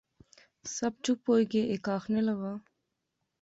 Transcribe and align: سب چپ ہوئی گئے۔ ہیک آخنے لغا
سب 0.75 0.91
چپ 1.03 1.19
ہوئی 1.29 1.43
گئے۔ 1.51 1.63
ہیک 1.71 1.85
آخنے 1.97 2.21
لغا 2.27 2.53